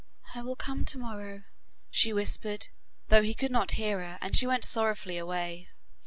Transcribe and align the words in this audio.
'I 0.33 0.41
will 0.41 0.55
come 0.55 0.83
to 0.83 0.97
morrow,' 0.97 1.43
she 1.91 2.11
whispered, 2.11 2.69
though 3.09 3.21
he 3.21 3.35
could 3.35 3.51
not 3.51 3.73
hear 3.73 3.99
her, 3.99 4.17
and 4.19 4.35
she 4.35 4.47
went 4.47 4.65
sorrowfully 4.65 5.19
away. 5.19 5.69